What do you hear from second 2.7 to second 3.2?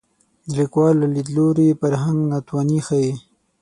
ښيي